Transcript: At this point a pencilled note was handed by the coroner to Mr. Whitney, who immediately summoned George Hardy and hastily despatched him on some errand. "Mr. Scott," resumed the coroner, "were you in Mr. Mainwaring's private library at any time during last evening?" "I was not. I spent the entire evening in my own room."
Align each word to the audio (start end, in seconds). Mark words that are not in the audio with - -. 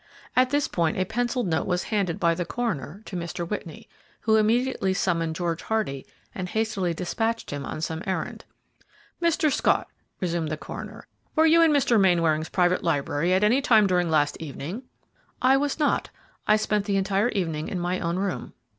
At 0.35 0.49
this 0.49 0.67
point 0.67 0.97
a 0.97 1.05
pencilled 1.05 1.45
note 1.47 1.67
was 1.67 1.83
handed 1.93 2.19
by 2.19 2.33
the 2.33 2.43
coroner 2.43 3.03
to 3.05 3.15
Mr. 3.15 3.47
Whitney, 3.47 3.87
who 4.21 4.35
immediately 4.35 4.95
summoned 4.95 5.35
George 5.35 5.61
Hardy 5.61 6.07
and 6.33 6.49
hastily 6.49 6.91
despatched 6.91 7.51
him 7.51 7.67
on 7.67 7.81
some 7.81 8.01
errand. 8.07 8.43
"Mr. 9.21 9.51
Scott," 9.53 9.87
resumed 10.19 10.49
the 10.49 10.57
coroner, 10.57 11.05
"were 11.35 11.45
you 11.45 11.61
in 11.61 11.69
Mr. 11.69 11.99
Mainwaring's 12.01 12.49
private 12.49 12.83
library 12.83 13.31
at 13.31 13.43
any 13.43 13.61
time 13.61 13.85
during 13.85 14.09
last 14.09 14.37
evening?" 14.39 14.81
"I 15.39 15.55
was 15.55 15.77
not. 15.77 16.09
I 16.47 16.55
spent 16.55 16.85
the 16.85 16.97
entire 16.97 17.29
evening 17.29 17.67
in 17.67 17.79
my 17.79 17.99
own 17.99 18.17
room." 18.17 18.53